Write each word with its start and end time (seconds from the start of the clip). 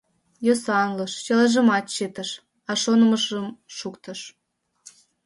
Йӧсланыш, 0.45 1.13
чылажымат 1.25 1.85
чытыш,— 1.95 2.29
а 2.69 2.71
шонымыжым 2.81 3.47
шуктыш. 3.77 4.19